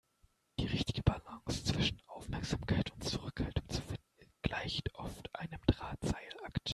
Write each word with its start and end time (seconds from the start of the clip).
Die 0.57 0.65
richtige 0.65 1.03
Balance 1.03 1.63
zwischen 1.63 2.01
Aufmerksamkeit 2.07 2.91
und 2.91 3.03
Zurückhaltung 3.03 3.69
zu 3.69 3.83
finden, 3.83 4.31
gleicht 4.41 4.95
oft 4.95 5.29
einem 5.35 5.61
Drahtseilakt. 5.67 6.69